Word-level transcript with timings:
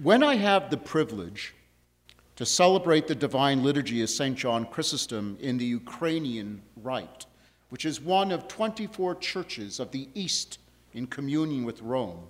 When 0.00 0.22
I 0.22 0.36
have 0.36 0.70
the 0.70 0.76
privilege 0.76 1.54
to 2.36 2.46
celebrate 2.46 3.08
the 3.08 3.16
Divine 3.16 3.64
Liturgy 3.64 4.00
of 4.00 4.08
St. 4.08 4.38
John 4.38 4.64
Chrysostom 4.64 5.36
in 5.40 5.58
the 5.58 5.64
Ukrainian 5.64 6.62
Rite, 6.76 7.26
which 7.70 7.84
is 7.84 8.00
one 8.00 8.30
of 8.30 8.46
24 8.46 9.16
churches 9.16 9.80
of 9.80 9.90
the 9.90 10.08
East 10.14 10.60
in 10.94 11.08
communion 11.08 11.64
with 11.64 11.82
Rome, 11.82 12.28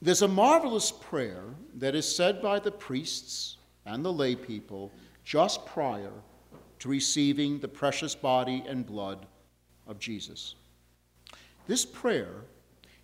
there's 0.00 0.22
a 0.22 0.28
marvelous 0.28 0.90
prayer 0.90 1.44
that 1.74 1.94
is 1.94 2.16
said 2.16 2.40
by 2.40 2.58
the 2.58 2.72
priests 2.72 3.58
and 3.84 4.02
the 4.02 4.12
lay 4.12 4.34
people 4.34 4.90
just 5.24 5.66
prior 5.66 6.12
to 6.78 6.88
receiving 6.88 7.58
the 7.58 7.68
precious 7.68 8.14
body 8.14 8.64
and 8.66 8.86
blood 8.86 9.26
of 9.86 9.98
Jesus. 9.98 10.54
This 11.66 11.84
prayer 11.84 12.46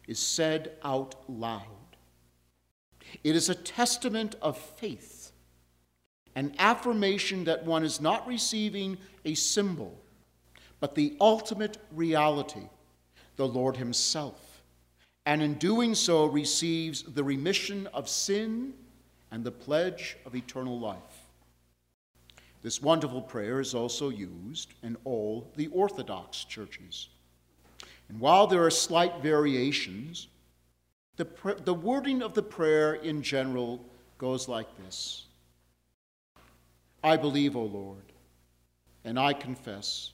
is 0.07 0.19
said 0.19 0.73
out 0.83 1.17
loud. 1.29 1.88
It 3.25 3.37
is 3.37 3.49
a 3.49 3.55
testament 3.55 4.37
of 4.43 4.57
faith, 4.57 5.33
an 6.35 6.55
affirmation 6.59 7.45
that 7.45 7.65
one 7.65 7.85
is 7.85 8.01
not 8.01 8.27
receiving 8.27 8.99
a 9.25 9.35
symbol, 9.35 9.99
but 10.81 10.95
the 10.95 11.17
ultimate 11.21 11.79
reality, 11.93 12.69
the 13.37 13.49
Lord 13.49 13.77
Himself, 13.77 14.63
and 15.27 15.43
in 15.43 15.55
doing 15.55 15.95
so 15.95 16.27
receives 16.27 17.03
the 17.03 17.25
remission 17.25 17.87
of 17.89 18.09
sin 18.09 18.73
and 19.31 19.45
the 19.45 19.51
pledge 19.51 20.17
of 20.25 20.35
eternal 20.35 20.79
life. 20.79 21.29
This 22.63 22.83
wonderful 22.83 23.23
prayer 23.23 23.61
is 23.61 23.75
also 23.75 24.09
used 24.09 24.73
in 24.83 24.97
all 25.05 25.51
the 25.57 25.69
Orthodox 25.69 26.45
churches. 26.45 27.09
And 28.09 28.19
while 28.21 28.47
there 28.47 28.65
are 28.65 28.71
slight 28.71 29.23
variations, 29.23 30.29
the, 31.19 31.57
the 31.65 31.75
wording 31.75 32.23
of 32.23 32.33
the 32.35 32.43
prayer 32.43 32.95
in 32.95 33.23
general 33.23 33.85
goes 34.17 34.49
like 34.49 34.69
this 34.79 35.27
I 37.05 37.17
believe, 37.17 37.55
O 37.57 37.65
Lord, 37.65 38.13
and 39.05 39.19
I 39.19 39.33
confess 39.33 40.13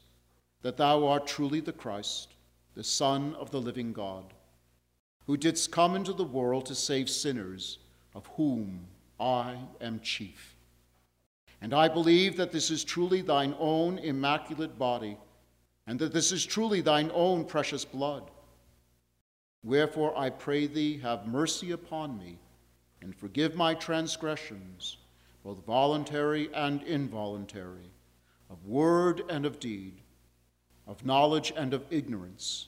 that 0.63 0.77
thou 0.77 1.07
art 1.07 1.27
truly 1.27 1.61
the 1.61 1.73
Christ, 1.73 2.35
the 2.75 2.85
Son 2.85 3.35
of 3.39 3.51
the 3.51 3.61
living 3.61 3.93
God, 3.93 4.25
who 5.27 5.37
didst 5.37 5.71
come 5.71 5.95
into 5.95 6.13
the 6.13 6.25
world 6.25 6.67
to 6.67 6.75
save 6.75 7.09
sinners, 7.09 7.79
of 8.15 8.27
whom 8.37 8.81
I 9.21 9.57
am 9.81 10.01
chief. 10.01 10.57
And 11.61 11.75
I 11.75 11.89
believe 11.89 12.37
that 12.37 12.53
this 12.53 12.71
is 12.71 12.83
truly 12.83 13.21
thine 13.21 13.55
own 13.59 13.99
immaculate 13.99 14.79
body, 14.79 15.19
and 15.87 15.99
that 15.99 16.13
this 16.15 16.33
is 16.33 16.47
truly 16.47 16.81
thine 16.81 17.11
own 17.15 17.45
precious 17.45 17.85
blood. 17.85 18.31
Wherefore 19.65 20.17
I 20.17 20.29
pray 20.29 20.67
thee, 20.67 20.99
have 20.99 21.27
mercy 21.27 21.71
upon 21.71 22.19
me, 22.19 22.37
and 23.01 23.17
forgive 23.17 23.55
my 23.55 23.73
transgressions, 23.75 24.99
both 25.43 25.65
voluntary 25.65 26.51
and 26.55 26.83
involuntary, 26.83 27.91
of 28.51 28.67
word 28.67 29.23
and 29.31 29.47
of 29.47 29.59
deed, 29.59 29.95
of 30.87 31.07
knowledge 31.07 31.53
and 31.57 31.73
of 31.73 31.85
ignorance, 31.91 32.67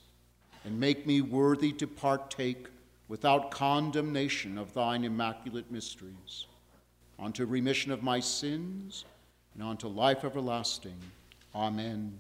and 0.65 0.81
make 0.81 1.07
me 1.07 1.21
worthy 1.21 1.71
to 1.73 1.87
partake 1.87 2.69
without 3.09 3.51
condemnation 3.51 4.57
of 4.57 4.73
thine 4.73 5.05
immaculate 5.05 5.71
mysteries, 5.71 6.47
unto 7.19 7.45
remission 7.45 7.93
of 7.93 8.03
my 8.03 8.21
sins 8.21 9.05
and 9.55 9.63
unto 9.63 9.87
life 9.87 10.25
everlasting. 10.25 10.97
Amen. 11.55 12.19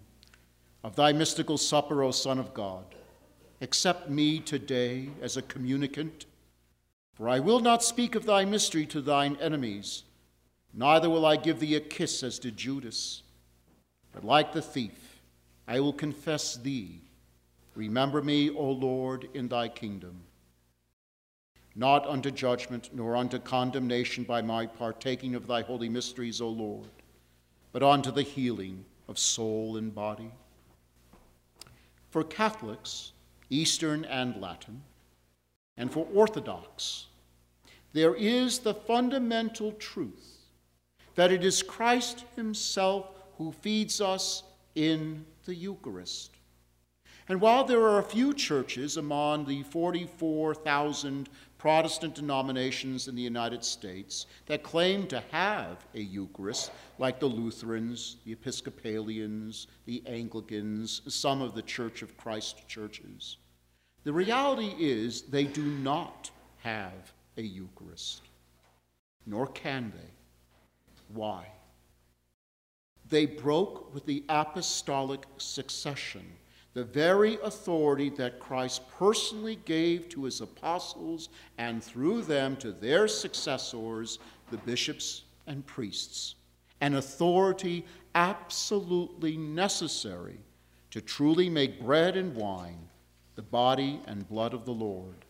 Of 0.84 0.96
thy 0.96 1.12
mystical 1.12 1.58
supper, 1.58 2.02
O 2.02 2.10
Son 2.10 2.38
of 2.38 2.54
God, 2.54 2.84
accept 3.60 4.10
me 4.10 4.38
today 4.38 5.10
as 5.20 5.36
a 5.36 5.42
communicant, 5.42 6.26
for 7.14 7.28
I 7.28 7.40
will 7.40 7.60
not 7.60 7.82
speak 7.82 8.14
of 8.14 8.26
thy 8.26 8.44
mystery 8.44 8.86
to 8.86 9.00
thine 9.00 9.36
enemies, 9.40 10.04
neither 10.74 11.08
will 11.08 11.24
I 11.24 11.36
give 11.36 11.60
thee 11.60 11.74
a 11.74 11.80
kiss 11.80 12.22
as 12.22 12.38
to 12.40 12.50
Judas, 12.50 13.22
but 14.12 14.24
like 14.24 14.52
the 14.52 14.62
thief, 14.62 15.20
I 15.66 15.80
will 15.80 15.92
confess 15.92 16.56
thee. 16.56 17.00
Remember 17.74 18.22
me, 18.22 18.50
O 18.50 18.70
Lord, 18.70 19.28
in 19.34 19.48
thy 19.48 19.68
kingdom 19.68 20.22
not 21.76 22.06
unto 22.06 22.30
judgment, 22.30 22.88
nor 22.94 23.14
unto 23.14 23.38
condemnation 23.38 24.24
by 24.24 24.40
my 24.40 24.64
partaking 24.64 25.34
of 25.34 25.46
thy 25.46 25.60
holy 25.60 25.90
mysteries, 25.90 26.40
O 26.40 26.48
Lord, 26.48 26.88
but 27.70 27.82
unto 27.82 28.10
the 28.10 28.22
healing 28.22 28.82
of 29.08 29.18
soul 29.18 29.76
and 29.76 29.94
body. 29.94 30.32
For 32.08 32.24
Catholics, 32.24 33.12
Eastern 33.50 34.04
and 34.04 34.40
Latin, 34.40 34.82
and 35.76 35.92
for 35.92 36.06
Orthodox, 36.12 37.06
there 37.92 38.14
is 38.14 38.58
the 38.58 38.74
fundamental 38.74 39.72
truth 39.72 40.38
that 41.14 41.32
it 41.32 41.44
is 41.44 41.62
Christ 41.62 42.24
Himself 42.36 43.06
who 43.38 43.52
feeds 43.52 44.00
us 44.00 44.42
in 44.74 45.24
the 45.44 45.54
Eucharist. 45.54 46.30
And 47.28 47.40
while 47.40 47.64
there 47.64 47.82
are 47.82 47.98
a 47.98 48.04
few 48.04 48.32
churches 48.32 48.96
among 48.96 49.46
the 49.46 49.62
44,000 49.64 51.28
Protestant 51.58 52.14
denominations 52.14 53.08
in 53.08 53.14
the 53.14 53.22
United 53.22 53.64
States 53.64 54.26
that 54.46 54.62
claim 54.62 55.06
to 55.08 55.22
have 55.30 55.86
a 55.94 56.00
Eucharist, 56.00 56.70
like 56.98 57.18
the 57.18 57.26
Lutherans, 57.26 58.16
the 58.24 58.32
Episcopalians, 58.32 59.66
the 59.86 60.02
Anglicans, 60.06 61.00
some 61.08 61.40
of 61.40 61.54
the 61.54 61.62
Church 61.62 62.02
of 62.02 62.16
Christ 62.16 62.68
churches. 62.68 63.38
The 64.04 64.12
reality 64.12 64.74
is 64.78 65.22
they 65.22 65.44
do 65.44 65.64
not 65.64 66.30
have 66.58 67.12
a 67.36 67.42
Eucharist, 67.42 68.22
nor 69.26 69.46
can 69.46 69.92
they. 69.96 70.10
Why? 71.14 71.46
They 73.08 73.26
broke 73.26 73.94
with 73.94 74.04
the 74.06 74.24
apostolic 74.28 75.24
succession 75.38 76.26
the 76.76 76.84
very 76.84 77.38
authority 77.42 78.10
that 78.10 78.38
Christ 78.38 78.82
personally 78.98 79.58
gave 79.64 80.10
to 80.10 80.24
his 80.24 80.42
apostles 80.42 81.30
and 81.56 81.82
through 81.82 82.20
them 82.20 82.54
to 82.56 82.70
their 82.70 83.08
successors, 83.08 84.18
the 84.50 84.58
bishops 84.58 85.22
and 85.46 85.64
priests, 85.64 86.34
an 86.82 86.96
authority 86.96 87.86
absolutely 88.14 89.38
necessary 89.38 90.38
to 90.90 91.00
truly 91.00 91.48
make 91.48 91.80
bread 91.80 92.14
and 92.14 92.36
wine 92.36 92.90
the 93.36 93.42
body 93.42 94.02
and 94.06 94.28
blood 94.28 94.52
of 94.52 94.66
the 94.66 94.74
Lord. 94.74 95.24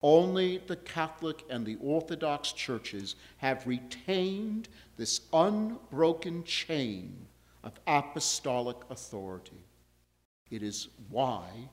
Only 0.00 0.56
the 0.56 0.76
Catholic 0.76 1.44
and 1.50 1.66
the 1.66 1.76
Orthodox 1.82 2.52
churches 2.52 3.14
have 3.36 3.66
retained 3.66 4.70
this 4.96 5.20
unbroken 5.34 6.44
chain 6.44 7.26
of 7.62 7.78
apostolic 7.86 8.78
authority. 8.88 9.66
It 10.50 10.62
is 10.62 10.88
why 11.08 11.68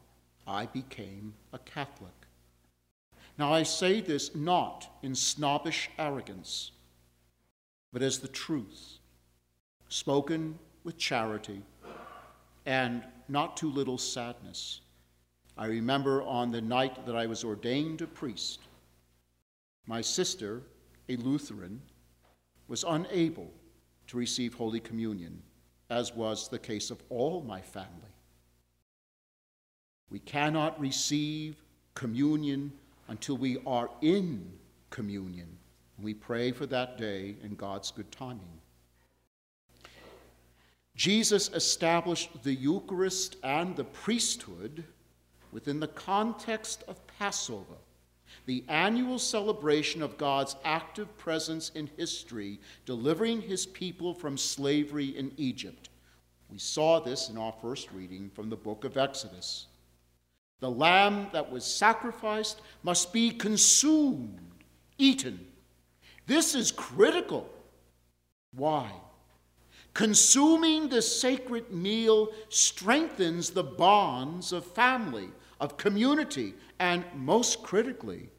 I 0.45 0.67
became 0.67 1.33
a 1.51 1.59
Catholic. 1.59 2.13
Now, 3.37 3.53
I 3.53 3.63
say 3.63 4.01
this 4.01 4.35
not 4.35 4.89
in 5.03 5.13
snobbish 5.13 5.89
arrogance, 5.97 6.71
but 7.91 8.01
as 8.01 8.19
the 8.19 8.27
truth, 8.27 8.99
spoken 9.89 10.57
with 10.83 10.97
charity 10.97 11.61
and 12.65 13.03
not 13.27 13.57
too 13.57 13.71
little 13.71 13.97
sadness. 13.97 14.81
I 15.57 15.65
remember 15.67 16.21
on 16.23 16.51
the 16.51 16.61
night 16.61 17.05
that 17.05 17.15
I 17.15 17.25
was 17.25 17.43
ordained 17.43 18.01
a 18.01 18.07
priest, 18.07 18.59
my 19.87 20.01
sister, 20.01 20.61
a 21.09 21.15
Lutheran, 21.15 21.81
was 22.67 22.83
unable 22.87 23.51
to 24.07 24.17
receive 24.17 24.53
Holy 24.53 24.79
Communion, 24.79 25.41
as 25.89 26.13
was 26.13 26.49
the 26.49 26.59
case 26.59 26.91
of 26.91 27.01
all 27.09 27.41
my 27.41 27.61
family. 27.61 28.11
We 30.09 30.19
cannot 30.19 30.79
receive 30.79 31.55
communion 31.93 32.71
until 33.07 33.37
we 33.37 33.57
are 33.65 33.89
in 34.01 34.51
communion. 34.89 35.47
We 35.99 36.13
pray 36.13 36.51
for 36.51 36.65
that 36.67 36.97
day 36.97 37.35
in 37.43 37.55
God's 37.55 37.91
good 37.91 38.11
timing. 38.11 38.61
Jesus 40.95 41.49
established 41.53 42.43
the 42.43 42.53
Eucharist 42.53 43.35
and 43.43 43.75
the 43.75 43.83
priesthood 43.83 44.83
within 45.51 45.79
the 45.79 45.87
context 45.87 46.83
of 46.87 47.05
Passover, 47.19 47.75
the 48.45 48.63
annual 48.67 49.19
celebration 49.19 50.01
of 50.01 50.17
God's 50.17 50.55
active 50.63 51.15
presence 51.17 51.71
in 51.75 51.89
history, 51.97 52.59
delivering 52.85 53.41
his 53.41 53.65
people 53.65 54.13
from 54.13 54.37
slavery 54.37 55.17
in 55.17 55.31
Egypt. 55.37 55.89
We 56.49 56.57
saw 56.57 56.99
this 56.99 57.29
in 57.29 57.37
our 57.37 57.53
first 57.61 57.91
reading 57.91 58.31
from 58.33 58.49
the 58.49 58.55
book 58.55 58.83
of 58.83 58.97
Exodus. 58.97 59.67
The 60.59 60.71
lamb 60.71 61.27
that 61.33 61.51
was 61.51 61.63
sacrificed 61.63 62.61
must 62.83 63.13
be 63.13 63.29
consumed, 63.31 64.39
eaten. 64.97 65.45
This 66.25 66.55
is 66.55 66.71
critical. 66.71 67.49
Why? 68.53 68.91
Consuming 69.93 70.89
the 70.89 71.01
sacred 71.01 71.71
meal 71.71 72.29
strengthens 72.49 73.51
the 73.51 73.63
bonds 73.63 74.51
of 74.51 74.65
family, 74.65 75.29
of 75.59 75.77
community, 75.77 76.53
and 76.79 77.03
most 77.15 77.63
critically, 77.63 78.29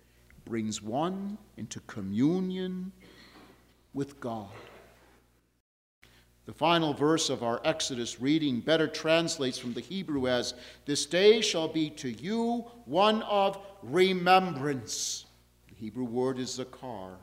brings 0.45 0.83
one 0.83 1.37
into 1.57 1.81
communion 1.81 2.93
with 3.93 4.19
God. 4.21 4.49
The 6.49 6.55
final 6.55 6.95
verse 6.95 7.29
of 7.29 7.43
our 7.43 7.61
Exodus 7.63 8.23
reading 8.23 8.61
better 8.61 8.89
translates 8.89 9.59
from 9.59 9.75
the 9.75 9.83
Hebrew 9.83 10.29
as 10.29 10.55
This 10.87 11.05
day 11.05 11.43
shall 11.43 11.69
be 11.69 11.91
to 11.91 12.09
you 12.09 12.65
one 12.87 13.21
of 13.25 13.59
remembrance. 13.83 15.27
The 15.69 15.75
Hebrew 15.75 16.07
word 16.07 16.39
is 16.39 16.59
zakar. 16.59 17.17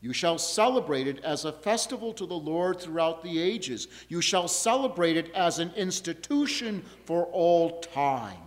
You 0.00 0.12
shall 0.12 0.36
celebrate 0.36 1.06
it 1.06 1.22
as 1.22 1.44
a 1.44 1.52
festival 1.52 2.12
to 2.14 2.26
the 2.26 2.34
Lord 2.34 2.80
throughout 2.80 3.22
the 3.22 3.40
ages. 3.40 3.86
You 4.08 4.20
shall 4.20 4.48
celebrate 4.48 5.16
it 5.16 5.32
as 5.32 5.60
an 5.60 5.70
institution 5.76 6.84
for 7.04 7.26
all 7.26 7.78
time. 7.82 8.42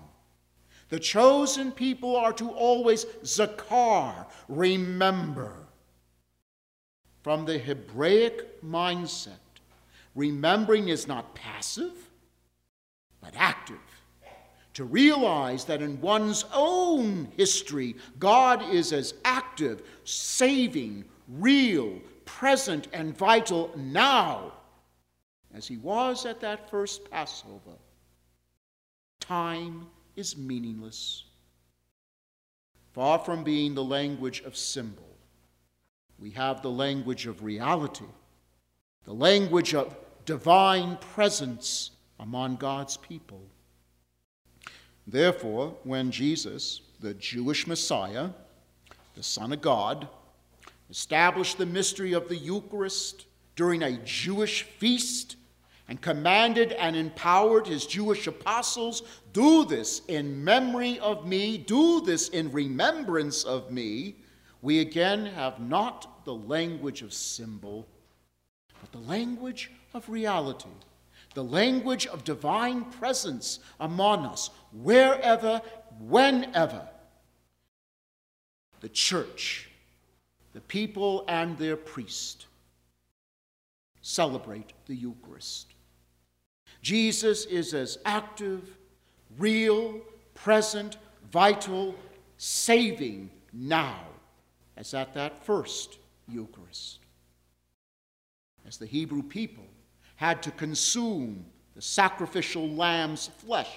The 0.89 0.99
chosen 0.99 1.71
people 1.71 2.17
are 2.17 2.33
to 2.33 2.49
always 2.49 3.05
zakar, 3.23 4.25
remember. 4.49 5.53
From 7.23 7.45
the 7.45 7.57
Hebraic 7.57 8.61
mindset, 8.61 9.37
Remembering 10.15 10.89
is 10.89 11.07
not 11.07 11.35
passive, 11.35 11.93
but 13.21 13.33
active. 13.35 13.77
To 14.75 14.85
realize 14.85 15.65
that 15.65 15.81
in 15.81 15.99
one's 15.99 16.45
own 16.53 17.31
history, 17.35 17.95
God 18.19 18.63
is 18.73 18.93
as 18.93 19.13
active, 19.25 19.83
saving, 20.05 21.05
real, 21.27 21.99
present, 22.25 22.87
and 22.93 23.17
vital 23.17 23.71
now 23.75 24.53
as 25.53 25.67
he 25.67 25.77
was 25.77 26.25
at 26.25 26.39
that 26.39 26.69
first 26.69 27.09
Passover. 27.09 27.77
Time 29.19 29.87
is 30.15 30.37
meaningless. 30.37 31.25
Far 32.93 33.19
from 33.19 33.43
being 33.43 33.73
the 33.73 33.83
language 33.83 34.41
of 34.41 34.55
symbol, 34.57 35.17
we 36.19 36.31
have 36.31 36.61
the 36.61 36.71
language 36.71 37.27
of 37.27 37.43
reality 37.43 38.05
the 39.05 39.13
language 39.13 39.73
of 39.73 39.95
divine 40.25 40.97
presence 40.97 41.91
among 42.19 42.55
God's 42.55 42.97
people. 42.97 43.41
Therefore, 45.07 45.75
when 45.83 46.11
Jesus, 46.11 46.81
the 46.99 47.13
Jewish 47.15 47.65
Messiah, 47.65 48.29
the 49.15 49.23
Son 49.23 49.51
of 49.51 49.61
God, 49.61 50.07
established 50.89 51.57
the 51.57 51.65
mystery 51.65 52.13
of 52.13 52.29
the 52.29 52.35
Eucharist 52.35 53.25
during 53.55 53.81
a 53.81 53.97
Jewish 54.03 54.63
feast 54.63 55.35
and 55.87 55.99
commanded 55.99 56.71
and 56.73 56.95
empowered 56.95 57.67
his 57.67 57.85
Jewish 57.85 58.27
apostles, 58.27 59.03
do 59.33 59.65
this 59.65 60.01
in 60.07 60.43
memory 60.43 60.99
of 60.99 61.27
me, 61.27 61.57
do 61.57 62.01
this 62.01 62.29
in 62.29 62.51
remembrance 62.51 63.43
of 63.43 63.71
me, 63.71 64.15
we 64.61 64.79
again 64.79 65.25
have 65.25 65.59
not 65.59 66.23
the 66.23 66.33
language 66.33 67.01
of 67.01 67.11
symbol 67.11 67.87
the 68.91 68.99
language 68.99 69.71
of 69.93 70.07
reality, 70.09 70.69
the 71.33 71.43
language 71.43 72.07
of 72.07 72.23
divine 72.23 72.83
presence 72.85 73.59
among 73.79 74.25
us, 74.25 74.49
wherever, 74.73 75.61
whenever. 75.99 76.87
The 78.81 78.89
church, 78.89 79.69
the 80.53 80.61
people, 80.61 81.23
and 81.27 81.57
their 81.57 81.77
priest 81.77 82.47
celebrate 84.01 84.73
the 84.87 84.95
Eucharist. 84.95 85.67
Jesus 86.81 87.45
is 87.45 87.73
as 87.73 87.99
active, 88.05 88.77
real, 89.37 90.01
present, 90.33 90.97
vital, 91.31 91.95
saving 92.37 93.29
now 93.53 93.99
as 94.75 94.95
at 94.95 95.13
that 95.13 95.45
first 95.45 95.99
Eucharist 96.27 97.00
as 98.67 98.77
the 98.77 98.85
Hebrew 98.85 99.23
people 99.23 99.65
had 100.15 100.41
to 100.43 100.51
consume 100.51 101.45
the 101.75 101.81
sacrificial 101.81 102.69
lamb's 102.69 103.27
flesh 103.27 103.71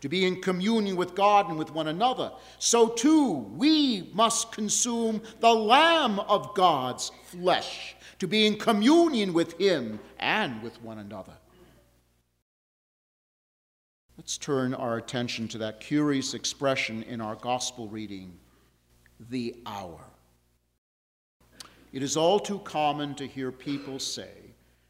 to 0.00 0.08
be 0.08 0.26
in 0.26 0.40
communion 0.40 0.96
with 0.96 1.14
God 1.14 1.48
and 1.48 1.58
with 1.58 1.72
one 1.72 1.88
another, 1.88 2.30
so 2.58 2.88
too 2.88 3.32
we 3.32 4.10
must 4.12 4.52
consume 4.52 5.22
the 5.40 5.54
Lamb 5.54 6.20
of 6.20 6.54
God's 6.54 7.10
flesh 7.24 7.96
to 8.18 8.28
be 8.28 8.46
in 8.46 8.58
communion 8.58 9.32
with 9.32 9.58
Him 9.58 9.98
and 10.18 10.62
with 10.62 10.80
one 10.82 10.98
another. 10.98 11.32
Let's 14.16 14.38
turn 14.38 14.72
our 14.72 14.96
attention 14.96 15.48
to 15.48 15.58
that 15.58 15.80
curious 15.80 16.32
expression 16.32 17.02
in 17.02 17.20
our 17.20 17.34
gospel 17.34 17.88
reading, 17.88 18.38
the 19.28 19.56
hour. 19.66 20.00
It 21.96 22.02
is 22.02 22.14
all 22.14 22.38
too 22.38 22.58
common 22.58 23.14
to 23.14 23.26
hear 23.26 23.50
people 23.50 23.98
say 23.98 24.28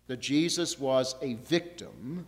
that 0.09 0.19
Jesus 0.19 0.77
was 0.81 1.15
a 1.23 1.35
victim 1.35 2.27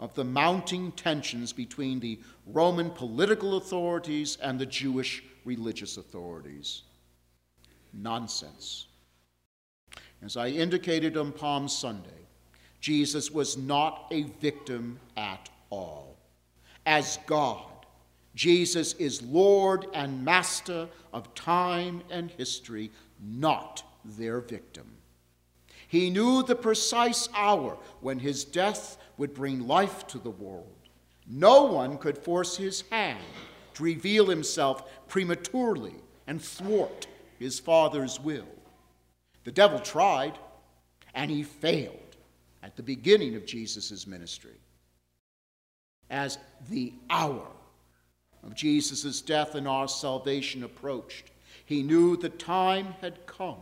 of 0.00 0.14
the 0.14 0.24
mounting 0.24 0.92
tensions 0.92 1.52
between 1.52 2.00
the 2.00 2.18
Roman 2.46 2.88
political 2.88 3.58
authorities 3.58 4.38
and 4.40 4.58
the 4.58 4.64
Jewish 4.64 5.22
religious 5.44 5.98
authorities. 5.98 6.84
Nonsense. 7.92 8.86
As 10.22 10.38
I 10.38 10.48
indicated 10.48 11.18
on 11.18 11.30
Palm 11.30 11.68
Sunday, 11.68 12.24
Jesus 12.80 13.30
was 13.30 13.58
not 13.58 14.06
a 14.10 14.22
victim 14.40 14.98
at 15.18 15.50
all. 15.68 16.16
As 16.86 17.18
God, 17.26 17.66
Jesus 18.34 18.94
is 18.94 19.20
Lord 19.20 19.86
and 19.92 20.24
Master 20.24 20.88
of 21.12 21.34
time 21.34 22.02
and 22.10 22.30
history, 22.30 22.90
not 23.22 23.82
their 24.04 24.40
victim. 24.40 24.86
He 25.88 26.10
knew 26.10 26.42
the 26.42 26.56
precise 26.56 27.28
hour 27.34 27.76
when 28.00 28.18
his 28.18 28.44
death 28.44 28.96
would 29.18 29.34
bring 29.34 29.66
life 29.66 30.06
to 30.08 30.18
the 30.18 30.30
world. 30.30 30.88
No 31.26 31.64
one 31.64 31.98
could 31.98 32.18
force 32.18 32.56
his 32.56 32.82
hand 32.90 33.18
to 33.74 33.82
reveal 33.82 34.26
himself 34.26 35.06
prematurely 35.08 35.94
and 36.26 36.42
thwart 36.42 37.06
his 37.38 37.60
Father's 37.60 38.18
will. 38.18 38.48
The 39.44 39.52
devil 39.52 39.80
tried, 39.80 40.38
and 41.14 41.30
he 41.30 41.42
failed 41.42 42.16
at 42.62 42.76
the 42.76 42.82
beginning 42.82 43.34
of 43.34 43.44
Jesus' 43.44 44.06
ministry. 44.06 44.60
As 46.08 46.38
the 46.70 46.94
hour 47.10 47.48
of 48.44 48.54
Jesus' 48.54 49.20
death 49.20 49.54
and 49.54 49.66
our 49.66 49.88
salvation 49.88 50.62
approached, 50.62 51.31
he 51.72 51.82
knew 51.82 52.16
the 52.16 52.28
time 52.28 52.94
had 53.00 53.26
come 53.26 53.56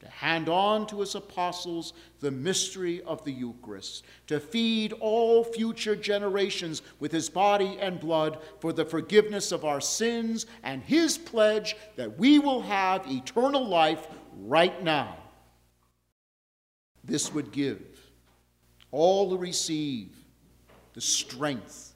to 0.00 0.08
hand 0.08 0.48
on 0.48 0.86
to 0.86 1.00
his 1.00 1.14
apostles 1.14 1.92
the 2.20 2.30
mystery 2.30 3.02
of 3.02 3.24
the 3.24 3.32
Eucharist, 3.32 4.04
to 4.26 4.38
feed 4.38 4.92
all 4.94 5.42
future 5.42 5.96
generations 5.96 6.82
with 7.00 7.12
his 7.12 7.28
body 7.28 7.76
and 7.80 8.00
blood 8.00 8.38
for 8.60 8.72
the 8.72 8.84
forgiveness 8.84 9.52
of 9.52 9.64
our 9.64 9.80
sins, 9.80 10.46
and 10.62 10.82
his 10.82 11.18
pledge 11.18 11.76
that 11.96 12.18
we 12.18 12.38
will 12.38 12.62
have 12.62 13.10
eternal 13.10 13.66
life 13.66 14.06
right 14.44 14.82
now. 14.82 15.16
This 17.04 17.32
would 17.32 17.52
give 17.52 17.82
all 18.90 19.28
who 19.30 19.36
receive 19.36 20.14
the 20.94 21.00
strength 21.00 21.94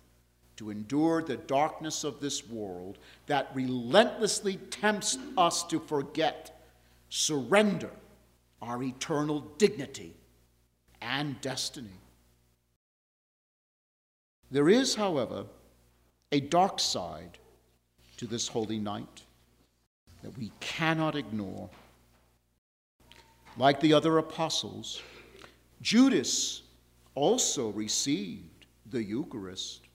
to 0.61 0.69
endure 0.69 1.23
the 1.23 1.38
darkness 1.38 2.05
of 2.05 2.21
this 2.21 2.47
world 2.47 2.99
that 3.25 3.50
relentlessly 3.55 4.57
tempts 4.69 5.17
us 5.38 5.64
to 5.64 5.81
forget, 5.81 6.62
surrender 7.09 7.88
our 8.61 8.83
eternal 8.83 9.40
dignity 9.57 10.12
and 11.00 11.40
destiny. 11.40 11.88
There 14.50 14.69
is, 14.69 14.95
however, 14.95 15.47
a 16.31 16.40
dark 16.40 16.79
side 16.79 17.38
to 18.19 18.26
this 18.26 18.47
holy 18.47 18.79
night 18.79 19.23
that 20.23 20.37
we 20.37 20.52
cannot 20.61 21.17
ignore. 21.17 21.71
Like 23.57 23.81
the 23.81 23.95
other 23.95 24.19
apostles, 24.19 25.00
Judas 25.81 26.61
also 27.14 27.71
received 27.71 28.67
the 28.90 29.02
Eucharist 29.02 29.87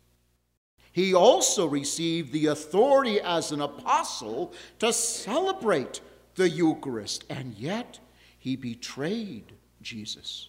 he 0.95 1.13
also 1.13 1.65
received 1.65 2.31
the 2.31 2.45
authority 2.45 3.19
as 3.19 3.51
an 3.51 3.59
apostle 3.59 4.53
to 4.79 4.93
celebrate 4.93 5.99
the 6.35 6.47
Eucharist, 6.47 7.25
and 7.29 7.53
yet 7.55 7.99
he 8.39 8.55
betrayed 8.55 9.51
Jesus. 9.81 10.47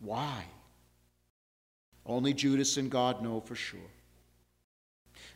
Why? 0.00 0.46
Only 2.06 2.32
Judas 2.32 2.78
and 2.78 2.90
God 2.90 3.22
know 3.22 3.40
for 3.40 3.54
sure. 3.54 3.78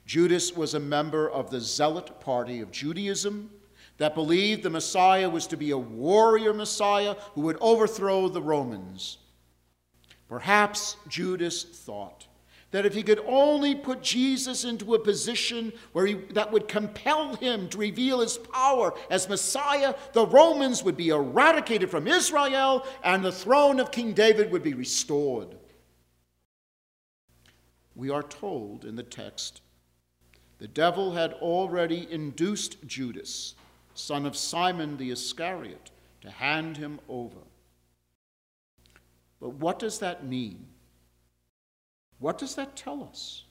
Judas 0.06 0.56
was 0.56 0.72
a 0.72 0.80
member 0.80 1.28
of 1.28 1.50
the 1.50 1.60
Zealot 1.60 2.18
party 2.22 2.62
of 2.62 2.70
Judaism 2.70 3.50
that 3.98 4.14
believed 4.14 4.62
the 4.62 4.70
Messiah 4.70 5.28
was 5.28 5.46
to 5.48 5.58
be 5.58 5.72
a 5.72 5.78
warrior 5.78 6.54
Messiah 6.54 7.16
who 7.34 7.42
would 7.42 7.58
overthrow 7.60 8.30
the 8.30 8.40
Romans. 8.40 9.18
Perhaps 10.26 10.96
Judas 11.06 11.62
thought 11.62 12.28
that 12.76 12.84
if 12.84 12.92
he 12.92 13.02
could 13.02 13.22
only 13.26 13.74
put 13.74 14.02
Jesus 14.02 14.62
into 14.62 14.94
a 14.94 14.98
position 14.98 15.72
where 15.92 16.04
he, 16.04 16.12
that 16.34 16.52
would 16.52 16.68
compel 16.68 17.34
him 17.36 17.70
to 17.70 17.78
reveal 17.78 18.20
his 18.20 18.36
power 18.36 18.92
as 19.08 19.30
Messiah, 19.30 19.94
the 20.12 20.26
Romans 20.26 20.84
would 20.84 20.94
be 20.94 21.08
eradicated 21.08 21.90
from 21.90 22.06
Israel 22.06 22.86
and 23.02 23.24
the 23.24 23.32
throne 23.32 23.80
of 23.80 23.90
King 23.90 24.12
David 24.12 24.52
would 24.52 24.62
be 24.62 24.74
restored. 24.74 25.56
We 27.94 28.10
are 28.10 28.22
told 28.22 28.84
in 28.84 28.94
the 28.94 29.02
text 29.02 29.62
the 30.58 30.68
devil 30.68 31.14
had 31.14 31.32
already 31.32 32.06
induced 32.10 32.86
Judas, 32.86 33.54
son 33.94 34.26
of 34.26 34.36
Simon 34.36 34.98
the 34.98 35.12
Iscariot, 35.12 35.90
to 36.20 36.30
hand 36.30 36.76
him 36.76 37.00
over. 37.08 37.40
But 39.40 39.54
what 39.54 39.78
does 39.78 39.98
that 40.00 40.26
mean? 40.26 40.66
What 42.18 42.38
does 42.38 42.54
that 42.54 42.76
tell 42.76 43.02
us? 43.04 43.44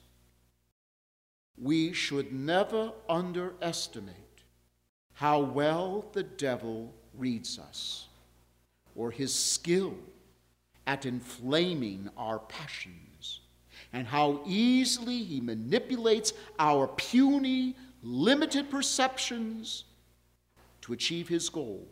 We 1.56 1.92
should 1.92 2.32
never 2.32 2.92
underestimate 3.08 4.14
how 5.14 5.40
well 5.40 6.04
the 6.12 6.22
devil 6.22 6.92
reads 7.14 7.58
us 7.58 8.08
or 8.94 9.10
his 9.10 9.34
skill 9.34 9.94
at 10.86 11.06
inflaming 11.06 12.10
our 12.16 12.38
passions 12.38 13.40
and 13.92 14.06
how 14.06 14.42
easily 14.46 15.22
he 15.22 15.40
manipulates 15.40 16.32
our 16.58 16.86
puny, 16.88 17.74
limited 18.02 18.70
perceptions 18.70 19.84
to 20.82 20.92
achieve 20.92 21.28
his 21.28 21.48
goal 21.48 21.86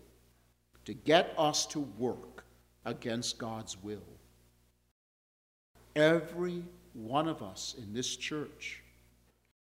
to 0.84 0.94
get 0.94 1.34
us 1.38 1.66
to 1.66 1.80
work 1.80 2.44
against 2.84 3.38
God's 3.38 3.82
will. 3.82 4.02
Every 5.96 6.62
one 6.92 7.28
of 7.28 7.42
us 7.42 7.74
in 7.78 7.92
this 7.92 8.16
church, 8.16 8.82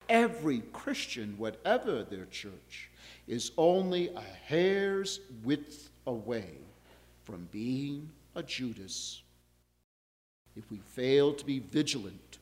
every 0.07 0.59
Christian, 0.71 1.35
whatever 1.37 2.03
their 2.03 2.25
church, 2.25 2.89
is 3.27 3.51
only 3.57 4.09
a 4.09 4.21
hair's 4.21 5.19
width 5.43 5.89
away 6.07 6.49
from 7.23 7.47
being 7.51 8.09
a 8.35 8.43
Judas. 8.43 9.21
If 10.55 10.69
we 10.69 10.77
fail 10.77 11.33
to 11.33 11.45
be 11.45 11.59
vigilant 11.59 12.37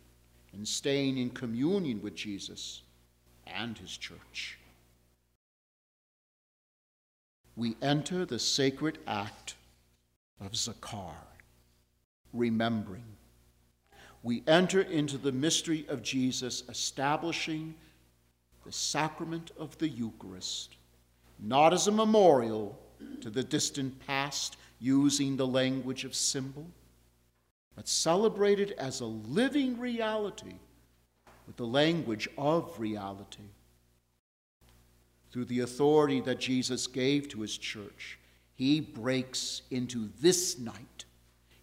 in 0.54 0.66
staying 0.66 1.18
in 1.18 1.30
communion 1.30 2.02
with 2.02 2.16
Jesus 2.16 2.82
and 3.48 3.78
his 3.78 3.96
church, 3.96 4.58
we 7.56 7.76
enter 7.82 8.26
the 8.26 8.40
sacred 8.40 8.98
act 9.08 9.56
of 10.40 10.54
Zakar, 10.54 11.16
remembering 12.34 13.04
we 14.24 14.44
enter 14.48 14.82
into 14.82 15.18
the 15.18 15.32
mystery 15.32 15.86
of 15.90 16.04
Jesus 16.04 16.64
establishing 16.70 17.76
the 18.66 18.72
sacrament 18.72 19.52
of 19.58 19.78
the 19.80 19.90
Eucharist, 19.90 20.76
not 21.40 21.74
as 21.74 21.88
a 21.88 21.92
memorial 21.92 22.78
to 23.22 23.30
the 23.30 23.44
distant 23.44 24.06
past 24.06 24.58
using 24.80 25.36
the 25.36 25.48
language 25.48 26.06
of 26.06 26.14
symbol, 26.14 26.68
but 27.76 27.88
celebrated 27.88 28.72
as 28.78 29.00
a 29.00 29.06
living 29.06 29.80
reality 29.80 30.56
with 31.48 31.56
the 31.58 31.66
language 31.66 32.28
of 32.38 32.80
reality. 32.80 33.44
Through 35.32 35.46
the 35.46 35.62
authority 35.62 36.20
that 36.22 36.40
Jesus 36.40 36.86
gave 36.86 37.30
to 37.30 37.42
his 37.42 37.58
church, 37.58 38.20
he 38.54 38.82
breaks 38.82 39.64
into 39.72 40.10
this 40.20 40.60
night 40.60 41.06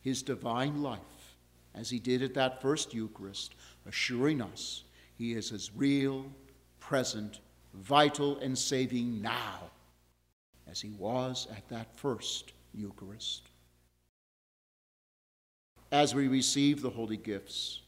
his 0.00 0.22
divine 0.22 0.82
life 0.82 1.17
as 1.78 1.88
he 1.88 2.00
did 2.00 2.23
at 2.23 2.35
that 2.35 2.61
first 2.61 2.92
Eucharist, 2.92 3.54
assuring 3.87 4.42
us 4.42 4.82
he 5.16 5.32
is 5.32 5.52
as 5.52 5.70
real, 5.76 6.26
present, 6.80 7.38
vital, 7.73 8.38
and 8.40 8.58
saving 8.58 9.23
now 9.23 9.70
as 10.68 10.80
he 10.80 10.90
was 10.90 11.47
at 11.56 11.68
that 11.68 11.94
first 11.97 12.52
Eucharist. 12.75 13.42
As 15.92 16.14
we 16.14 16.26
receive 16.26 16.82
the 16.82 16.90
holy 16.90 17.16
gifts, 17.16 17.80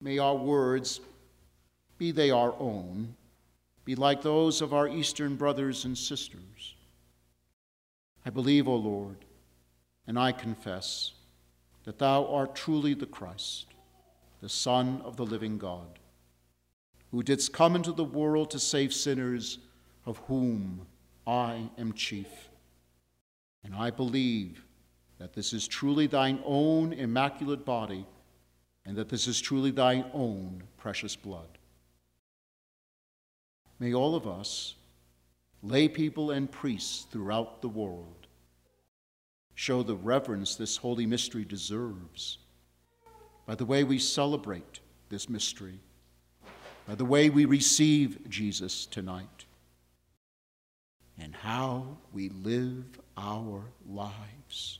may 0.00 0.18
our 0.18 0.36
words, 0.36 1.00
be 1.98 2.12
they 2.12 2.30
our 2.30 2.54
own, 2.60 3.14
be 3.84 3.96
like 3.96 4.22
those 4.22 4.62
of 4.62 4.72
our 4.72 4.88
Eastern 4.88 5.34
brothers 5.34 5.84
and 5.84 5.98
sisters. 5.98 6.74
I 8.24 8.30
believe, 8.30 8.68
O 8.68 8.76
Lord, 8.76 9.16
and 10.06 10.18
I 10.18 10.32
confess 10.32 11.12
that 11.86 11.98
thou 11.98 12.26
art 12.26 12.54
truly 12.54 12.92
the 12.92 13.06
Christ, 13.06 13.66
the 14.42 14.48
Son 14.48 15.00
of 15.04 15.16
the 15.16 15.24
living 15.24 15.56
God, 15.56 15.98
who 17.12 17.22
didst 17.22 17.52
come 17.52 17.74
into 17.74 17.92
the 17.92 18.04
world 18.04 18.50
to 18.50 18.58
save 18.58 18.92
sinners, 18.92 19.58
of 20.04 20.18
whom 20.26 20.82
I 21.26 21.70
am 21.78 21.92
chief. 21.94 22.50
And 23.64 23.74
I 23.74 23.90
believe 23.90 24.64
that 25.18 25.32
this 25.32 25.52
is 25.52 25.66
truly 25.66 26.06
thine 26.06 26.40
own 26.44 26.92
immaculate 26.92 27.64
body, 27.64 28.04
and 28.84 28.96
that 28.96 29.08
this 29.08 29.26
is 29.28 29.40
truly 29.40 29.70
thine 29.70 30.04
own 30.12 30.64
precious 30.76 31.16
blood. 31.16 31.58
May 33.78 33.94
all 33.94 34.16
of 34.16 34.26
us, 34.26 34.74
lay 35.62 35.88
people 35.88 36.32
and 36.32 36.50
priests 36.50 37.06
throughout 37.10 37.62
the 37.62 37.68
world, 37.68 38.25
show 39.56 39.82
the 39.82 39.96
reverence 39.96 40.54
this 40.54 40.76
holy 40.76 41.06
mystery 41.06 41.44
deserves. 41.44 42.38
By 43.46 43.54
the 43.54 43.64
way 43.64 43.84
we 43.84 43.98
celebrate 43.98 44.80
this 45.08 45.28
mystery, 45.28 45.80
by 46.86 46.94
the 46.94 47.06
way 47.06 47.30
we 47.30 47.46
receive 47.46 48.28
Jesus 48.28 48.86
tonight, 48.86 49.46
and 51.18 51.34
how 51.34 51.96
we 52.12 52.28
live 52.28 52.84
our 53.16 53.64
lives. 53.88 54.78